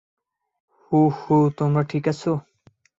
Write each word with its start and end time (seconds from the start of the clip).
হুহ, 0.91 1.13
হুহ 1.21 1.43
তোমরা 1.57 1.81
ঠিক 1.83 2.03
আছো? 2.07 2.31